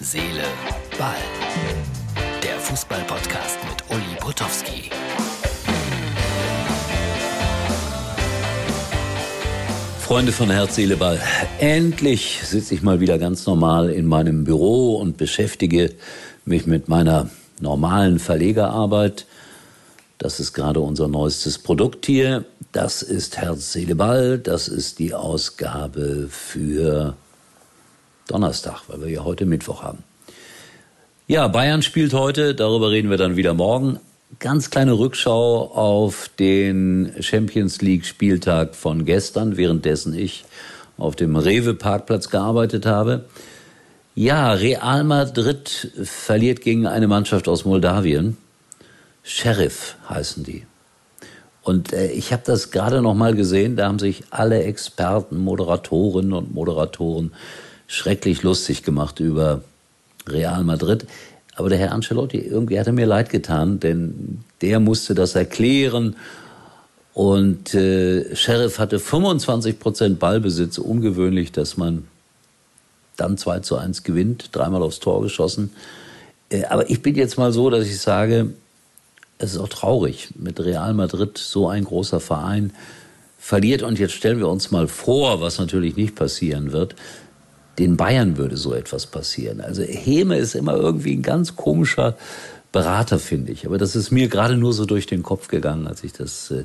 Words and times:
Seele, 0.00 0.44
Ball. 0.96 1.16
Der 2.40 2.56
Fußball-Podcast 2.60 3.58
mit 3.68 3.82
Uli 3.90 4.16
Potowski. 4.20 4.90
Freunde 9.98 10.30
von 10.30 10.50
Herz, 10.50 10.76
Seele, 10.76 10.96
Ball. 10.96 11.20
Endlich 11.58 12.42
sitze 12.44 12.74
ich 12.74 12.82
mal 12.82 13.00
wieder 13.00 13.18
ganz 13.18 13.44
normal 13.46 13.90
in 13.90 14.06
meinem 14.06 14.44
Büro 14.44 14.94
und 14.98 15.16
beschäftige 15.16 15.92
mich 16.44 16.66
mit 16.66 16.88
meiner 16.88 17.28
normalen 17.60 18.20
Verlegerarbeit. 18.20 19.26
Das 20.18 20.38
ist 20.38 20.52
gerade 20.52 20.78
unser 20.78 21.08
neuestes 21.08 21.58
Produkt 21.58 22.06
hier. 22.06 22.44
Das 22.70 23.02
ist 23.02 23.38
Herz, 23.38 23.72
Seele, 23.72 23.96
Ball. 23.96 24.38
Das 24.38 24.68
ist 24.68 25.00
die 25.00 25.12
Ausgabe 25.12 26.28
für 26.30 27.16
Donnerstag, 28.28 28.82
weil 28.86 29.00
wir 29.00 29.08
ja 29.08 29.24
heute 29.24 29.46
Mittwoch 29.46 29.82
haben. 29.82 30.04
Ja, 31.26 31.48
Bayern 31.48 31.82
spielt 31.82 32.14
heute, 32.14 32.54
darüber 32.54 32.90
reden 32.90 33.10
wir 33.10 33.16
dann 33.16 33.36
wieder 33.36 33.52
morgen. 33.52 33.98
Ganz 34.38 34.70
kleine 34.70 34.98
Rückschau 34.98 35.72
auf 35.74 36.30
den 36.38 37.12
Champions 37.20 37.80
League 37.82 38.06
Spieltag 38.06 38.74
von 38.74 39.04
gestern, 39.04 39.56
währenddessen 39.56 40.14
ich 40.14 40.44
auf 40.96 41.16
dem 41.16 41.36
Rewe 41.36 41.74
Parkplatz 41.74 42.30
gearbeitet 42.30 42.86
habe. 42.86 43.24
Ja, 44.14 44.52
Real 44.52 45.04
Madrid 45.04 45.92
verliert 46.02 46.60
gegen 46.60 46.86
eine 46.86 47.08
Mannschaft 47.08 47.48
aus 47.48 47.64
Moldawien. 47.64 48.36
Sheriff 49.22 49.96
heißen 50.08 50.44
die. 50.44 50.66
Und 51.62 51.92
äh, 51.92 52.10
ich 52.12 52.32
habe 52.32 52.42
das 52.46 52.70
gerade 52.70 53.02
noch 53.02 53.14
mal 53.14 53.34
gesehen, 53.34 53.76
da 53.76 53.86
haben 53.86 53.98
sich 53.98 54.24
alle 54.30 54.62
Experten, 54.62 55.36
Moderatorinnen 55.36 56.32
und 56.32 56.54
Moderatoren 56.54 57.32
schrecklich 57.88 58.44
lustig 58.44 58.84
gemacht 58.84 59.18
über 59.18 59.62
Real 60.28 60.62
Madrid. 60.62 61.06
Aber 61.56 61.68
der 61.68 61.78
Herr 61.78 61.92
Ancelotti, 61.92 62.38
irgendwie 62.38 62.78
hat 62.78 62.86
er 62.86 62.92
mir 62.92 63.06
leid 63.06 63.30
getan, 63.30 63.80
denn 63.80 64.44
der 64.60 64.78
musste 64.78 65.14
das 65.16 65.34
erklären. 65.34 66.14
Und 67.14 67.74
äh, 67.74 68.36
Sheriff 68.36 68.78
hatte 68.78 69.00
25 69.00 69.80
Prozent 69.80 70.18
Ballbesitz. 70.20 70.78
Ungewöhnlich, 70.78 71.50
dass 71.50 71.76
man 71.76 72.06
dann 73.16 73.36
2 73.36 73.60
zu 73.60 73.76
1 73.76 74.04
gewinnt, 74.04 74.50
dreimal 74.52 74.82
aufs 74.82 75.00
Tor 75.00 75.20
geschossen. 75.22 75.72
Äh, 76.50 76.66
aber 76.66 76.88
ich 76.90 77.02
bin 77.02 77.16
jetzt 77.16 77.36
mal 77.36 77.52
so, 77.52 77.70
dass 77.70 77.86
ich 77.86 77.98
sage, 77.98 78.52
es 79.38 79.54
ist 79.54 79.58
auch 79.58 79.68
traurig, 79.68 80.28
mit 80.36 80.60
Real 80.60 80.94
Madrid 80.94 81.38
so 81.38 81.68
ein 81.68 81.84
großer 81.84 82.20
Verein 82.20 82.72
verliert. 83.38 83.82
Und 83.82 83.98
jetzt 83.98 84.14
stellen 84.14 84.38
wir 84.38 84.48
uns 84.48 84.70
mal 84.70 84.86
vor, 84.86 85.40
was 85.40 85.58
natürlich 85.58 85.96
nicht 85.96 86.14
passieren 86.14 86.70
wird, 86.70 86.94
den 87.78 87.96
Bayern 87.96 88.36
würde 88.36 88.56
so 88.56 88.74
etwas 88.74 89.06
passieren. 89.06 89.60
Also 89.60 89.82
Heme 89.82 90.36
ist 90.36 90.54
immer 90.54 90.74
irgendwie 90.74 91.14
ein 91.14 91.22
ganz 91.22 91.56
komischer 91.56 92.16
Berater, 92.72 93.18
finde 93.18 93.52
ich. 93.52 93.66
Aber 93.66 93.78
das 93.78 93.96
ist 93.96 94.10
mir 94.10 94.28
gerade 94.28 94.56
nur 94.56 94.72
so 94.72 94.84
durch 94.84 95.06
den 95.06 95.22
Kopf 95.22 95.48
gegangen, 95.48 95.86
als 95.86 96.04
ich 96.04 96.12
das 96.12 96.50
äh, 96.50 96.64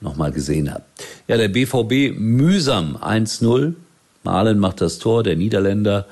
nochmal 0.00 0.32
gesehen 0.32 0.72
habe. 0.72 0.84
Ja, 1.26 1.36
der 1.36 1.48
BVB 1.48 2.16
mühsam 2.18 2.96
1-0. 2.96 3.74
Malen 4.22 4.58
macht 4.58 4.80
das 4.80 4.98
Tor, 4.98 5.22
der 5.22 5.36
Niederländer. 5.36 6.06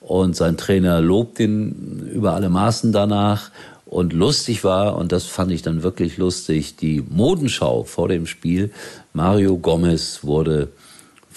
Und 0.00 0.36
sein 0.36 0.56
Trainer 0.56 1.00
lobt 1.00 1.40
ihn 1.40 2.08
über 2.12 2.34
alle 2.34 2.48
Maßen 2.48 2.92
danach. 2.92 3.50
Und 3.86 4.12
lustig 4.12 4.64
war, 4.64 4.96
und 4.96 5.12
das 5.12 5.24
fand 5.24 5.50
ich 5.50 5.62
dann 5.62 5.82
wirklich 5.82 6.18
lustig, 6.18 6.76
die 6.76 7.02
Modenschau 7.08 7.84
vor 7.84 8.08
dem 8.08 8.26
Spiel. 8.26 8.70
Mario 9.14 9.56
Gomez 9.56 10.20
wurde 10.22 10.68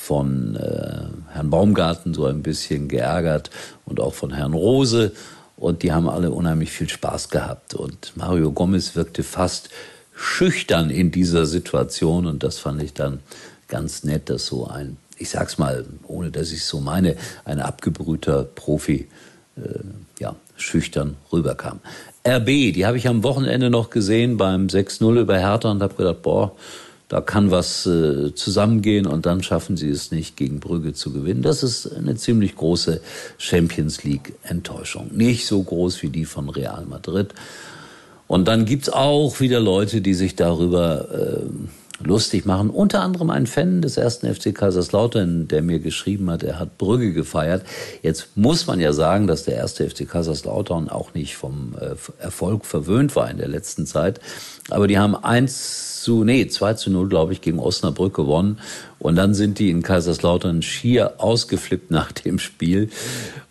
von 0.02 0.56
äh, 0.56 1.32
Herrn 1.32 1.52
Baumgarten 1.52 2.16
so 2.16 2.26
ein 2.26 2.42
bisschen 2.42 2.88
geärgert 2.88 3.52
und 3.86 4.00
auch 4.00 4.16
von 4.16 4.34
Herrn 4.34 4.54
Rose. 4.54 5.12
Und 5.58 5.84
die 5.84 5.92
haben 5.92 6.10
alle 6.10 6.32
unheimlich 6.32 6.72
viel 6.72 6.90
Spaß 6.90 7.30
gehabt. 7.30 7.76
Und 7.76 8.14
Mario 8.16 8.52
Gomez 8.52 8.96
wirkte 8.96 9.22
fast 9.22 9.70
schüchtern 10.16 10.90
in 10.90 11.12
dieser 11.12 11.46
Situation. 11.46 12.26
Und 12.26 12.42
das 12.42 12.58
fand 12.58 12.82
ich 12.82 12.94
dann 12.96 13.20
ganz 13.68 14.04
nett, 14.04 14.32
dass 14.32 14.48
so 14.48 14.66
ein, 14.66 14.98
ich 15.18 15.30
sag's 15.30 15.60
mal, 15.60 15.86
ohne 16.08 16.32
dass 16.32 16.52
ich 16.52 16.66
so 16.66 16.80
meine, 16.80 17.16
ein 17.46 17.60
abgebrühter 17.60 18.44
Profi, 18.44 19.08
äh, 19.56 19.62
ja, 20.20 20.36
schüchtern 20.56 21.16
rüberkam. 21.32 21.80
RB, 22.28 22.74
die 22.74 22.88
habe 22.88 22.98
ich 22.98 23.08
am 23.08 23.22
Wochenende 23.22 23.70
noch 23.70 23.92
gesehen 23.92 24.38
beim 24.38 24.66
6-0 24.66 25.22
über 25.22 25.38
Hertha 25.38 25.70
und 25.70 25.84
habe 25.84 25.94
gedacht, 25.94 26.24
boah, 26.24 26.56
da 27.12 27.20
kann 27.20 27.52
was 27.52 27.86
äh, 27.86 28.34
zusammengehen 28.36 29.06
und 29.06 29.26
dann 29.26 29.44
schaffen 29.44 29.76
sie 29.76 29.90
es 29.90 30.12
nicht, 30.12 30.38
gegen 30.38 30.62
Brügge 30.62 30.94
zu 30.94 31.12
gewinnen. 31.12 31.42
Das 31.42 31.62
ist 31.62 31.94
eine 31.94 32.16
ziemlich 32.16 32.56
große 32.56 33.02
Champions 33.38 34.06
League-Enttäuschung. 34.06 35.10
Nicht 35.12 35.46
so 35.46 35.62
groß 35.62 36.04
wie 36.04 36.08
die 36.08 36.24
von 36.24 36.48
Real 36.48 36.86
Madrid. 36.86 37.34
Und 38.28 38.48
dann 38.48 38.64
gibt's 38.64 38.88
auch 38.88 39.42
wieder 39.42 39.60
Leute, 39.60 40.00
die 40.00 40.14
sich 40.14 40.38
darüber 40.38 41.10
äh, 41.12 41.44
lustig 42.06 42.46
machen. 42.46 42.70
Unter 42.70 43.02
anderem 43.02 43.30
ein 43.30 43.48
Fan 43.48 43.82
des 43.82 43.98
ersten 43.98 44.34
FC 44.34 44.54
Kaiserslautern, 44.54 45.48
der 45.48 45.62
mir 45.62 45.80
geschrieben 45.80 46.30
hat, 46.30 46.44
er 46.44 46.60
hat 46.60 46.78
Brügge 46.78 47.14
gefeiert. 47.14 47.64
Jetzt 48.02 48.30
muss 48.36 48.68
man 48.68 48.80
ja 48.80 48.94
sagen, 48.94 49.28
dass 49.28 49.44
der 49.44 49.56
erste 49.56 49.90
FC 49.90 50.08
Kaiserslautern 50.08 50.90
auch 50.90 51.14
nicht 51.14 51.36
vom 51.36 51.76
äh, 51.80 51.96
Erfolg 52.22 52.66
verwöhnt 52.66 53.16
war 53.16 53.30
in 53.30 53.38
der 53.38 53.48
letzten 53.48 53.86
Zeit. 53.86 54.20
Aber 54.70 54.88
die 54.88 54.98
haben 54.98 55.16
eins 55.16 56.02
zu, 56.02 56.24
nee, 56.24 56.48
2 56.48 56.74
zu 56.74 56.90
0, 56.90 57.10
glaube 57.10 57.34
ich, 57.34 57.42
gegen 57.42 57.60
Osnabrück 57.60 58.16
gewonnen. 58.16 58.60
Und 59.00 59.16
dann 59.16 59.34
sind 59.34 59.60
die 59.60 59.70
in 59.70 59.84
Kaiserslautern 59.84 60.62
schier 60.62 61.16
ausgeflippt 61.18 61.92
nach 61.92 62.12
dem 62.12 62.40
Spiel. 62.40 62.90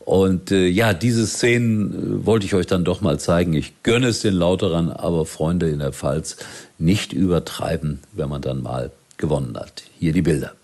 Und 0.01 0.51
äh, 0.51 0.67
ja, 0.67 0.93
diese 0.93 1.27
Szenen 1.27 2.23
äh, 2.23 2.27
wollte 2.27 2.47
ich 2.47 2.55
euch 2.55 2.67
dann 2.67 2.85
doch 2.85 3.01
mal 3.01 3.21
zeigen. 3.21 3.55
Ich 3.55 3.83
gönne 3.85 4.09
es 4.09 4.21
den 4.21 4.35
Lauterern, 4.35 4.91
aber 4.91 5.25
Freunde 5.25 5.69
in 5.69 5.79
der 5.79 5.93
Pfalz 5.93 6.37
nicht 6.81 7.13
übertreiben, 7.13 8.01
wenn 8.13 8.29
man 8.29 8.43
dann 8.43 8.63
mal 8.63 8.91
gewonnen 9.17 9.57
hat. 9.57 9.85
Hier 9.99 10.13
die 10.13 10.23
Bilder. 10.23 10.55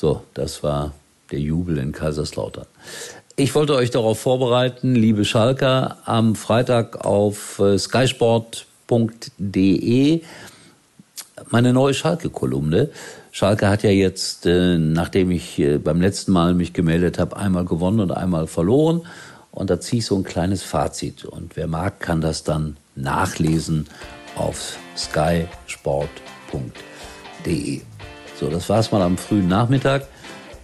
So, 0.00 0.22
das 0.32 0.62
war 0.62 0.94
der 1.32 1.40
Jubel 1.40 1.76
in 1.78 1.90
Kaiserslautern. 1.90 2.66
Ich 3.34 3.52
wollte 3.56 3.74
euch 3.74 3.90
darauf 3.90 4.20
vorbereiten, 4.20 4.94
liebe 4.94 5.24
Schalker, 5.24 5.98
am 6.04 6.36
Freitag 6.36 7.04
auf 7.04 7.58
äh, 7.58 7.76
skysport.de 7.76 10.22
meine 11.50 11.72
neue 11.72 11.94
Schalke-Kolumne. 11.94 12.90
Schalke 13.32 13.68
hat 13.68 13.82
ja 13.82 13.90
jetzt, 13.90 14.46
äh, 14.46 14.78
nachdem 14.78 15.32
ich 15.32 15.58
äh, 15.58 15.78
beim 15.78 16.00
letzten 16.00 16.30
Mal 16.30 16.54
mich 16.54 16.72
gemeldet 16.72 17.18
habe, 17.18 17.36
einmal 17.36 17.64
gewonnen 17.64 17.98
und 17.98 18.12
einmal 18.12 18.46
verloren. 18.46 19.04
Und 19.50 19.68
da 19.68 19.80
ziehe 19.80 19.98
ich 19.98 20.06
so 20.06 20.14
ein 20.14 20.22
kleines 20.22 20.62
Fazit. 20.62 21.24
Und 21.24 21.56
wer 21.56 21.66
mag, 21.66 21.98
kann 21.98 22.20
das 22.20 22.44
dann 22.44 22.76
nachlesen 22.94 23.88
auf 24.36 24.78
skysport.de. 24.96 27.80
So, 28.38 28.48
das 28.48 28.68
war's 28.68 28.92
mal 28.92 29.02
am 29.02 29.18
frühen 29.18 29.48
Nachmittag. 29.48 30.06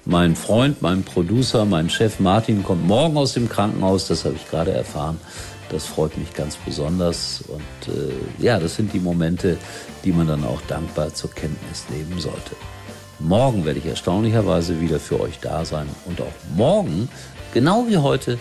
Mein 0.05 0.37
Freund, 0.37 0.81
mein 0.81 1.03
Producer, 1.03 1.65
mein 1.65 1.91
Chef 1.91 2.21
Martin 2.21 2.63
kommt 2.63 2.87
morgen 2.87 3.17
aus 3.17 3.33
dem 3.33 3.49
Krankenhaus, 3.49 4.07
das 4.07 4.25
habe 4.25 4.37
ich 4.37 4.49
gerade 4.49 4.71
erfahren. 4.71 5.19
Das 5.71 5.87
freut 5.87 6.17
mich 6.17 6.33
ganz 6.35 6.57
besonders. 6.57 7.43
Und 7.49 7.93
äh, 7.93 8.13
ja, 8.39 8.61
das 8.61 8.77
sind 8.77 8.93
die 8.93 9.01
Momente, 9.01 9.57
die 10.05 10.13
man 10.13 10.29
dann 10.29 10.45
auch 10.45 10.61
dankbar 10.69 11.15
zur 11.15 11.31
Kenntnis 11.31 11.87
nehmen 11.91 12.21
sollte. 12.21 12.55
Morgen 13.19 13.65
werde 13.65 13.81
ich 13.81 13.87
erstaunlicherweise 13.87 14.81
wieder 14.81 15.01
für 15.01 15.19
euch 15.19 15.41
da 15.41 15.65
sein 15.65 15.89
und 16.05 16.21
auch 16.21 16.55
morgen, 16.55 17.09
genau 17.53 17.87
wie 17.89 17.97
heute, 17.97 18.39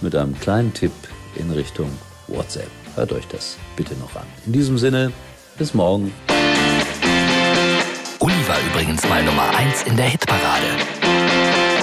mit 0.00 0.16
einem 0.16 0.38
kleinen 0.40 0.72
Tipp 0.72 0.92
in 1.34 1.50
Richtung 1.50 1.90
WhatsApp. 2.26 2.70
Hört 2.94 3.12
euch 3.12 3.26
das 3.28 3.58
bitte 3.76 3.94
noch 3.96 4.16
an. 4.16 4.26
In 4.46 4.52
diesem 4.52 4.78
Sinne, 4.78 5.12
bis 5.58 5.74
morgen. 5.74 6.10
Übrigens 8.70 9.08
mal 9.08 9.22
Nummer 9.24 9.48
1 9.56 9.82
in 9.84 9.96
der 9.96 10.06
Hitparade. 10.06 10.66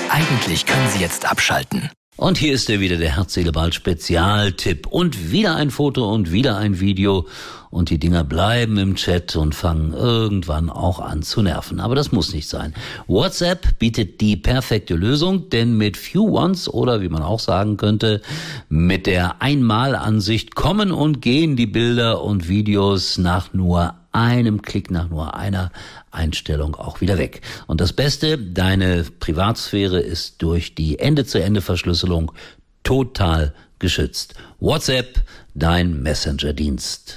Eigentlich 0.09 0.65
können 0.65 0.87
Sie 0.89 0.99
jetzt 0.99 1.29
abschalten. 1.29 1.89
Und 2.15 2.37
hier 2.37 2.53
ist 2.53 2.69
er 2.69 2.81
wieder, 2.81 2.97
der 2.97 3.15
Herz-Seele-Ball 3.15 3.71
Spezialtipp. 3.71 4.87
Und 4.87 5.31
wieder 5.31 5.55
ein 5.55 5.71
Foto 5.71 6.13
und 6.13 6.31
wieder 6.31 6.57
ein 6.57 6.79
Video. 6.79 7.27
Und 7.69 7.89
die 7.89 7.97
Dinger 7.97 8.25
bleiben 8.25 8.77
im 8.77 8.95
Chat 8.95 9.35
und 9.37 9.55
fangen 9.55 9.93
irgendwann 9.93 10.69
auch 10.69 10.99
an 10.99 11.21
zu 11.21 11.41
nerven. 11.41 11.79
Aber 11.79 11.95
das 11.95 12.11
muss 12.11 12.33
nicht 12.33 12.49
sein. 12.49 12.73
WhatsApp 13.07 13.79
bietet 13.79 14.19
die 14.19 14.35
perfekte 14.35 14.95
Lösung, 14.95 15.49
denn 15.49 15.77
mit 15.77 15.95
Few 15.95 16.37
Ones 16.37 16.67
oder 16.67 17.01
wie 17.01 17.09
man 17.09 17.21
auch 17.21 17.39
sagen 17.39 17.77
könnte, 17.77 18.21
mit 18.67 19.05
der 19.05 19.41
Einmalansicht 19.41 20.55
kommen 20.55 20.91
und 20.91 21.21
gehen 21.21 21.55
die 21.55 21.67
Bilder 21.67 22.21
und 22.21 22.49
Videos 22.49 23.17
nach 23.17 23.53
nur 23.53 23.93
einem 24.19 24.61
Klick 24.61 24.91
nach 24.91 25.09
nur 25.09 25.35
einer 25.35 25.71
Einstellung 26.11 26.75
auch 26.75 27.01
wieder 27.01 27.17
weg. 27.17 27.41
Und 27.67 27.79
das 27.81 27.93
Beste, 27.93 28.37
deine 28.37 29.05
Privatsphäre 29.19 29.99
ist 29.99 30.41
durch 30.41 30.75
die 30.75 30.99
Ende-zu-Ende-Verschlüsselung 30.99 32.31
total 32.83 33.53
geschützt. 33.79 34.33
WhatsApp, 34.59 35.21
dein 35.53 36.01
Messenger-Dienst. 36.01 37.07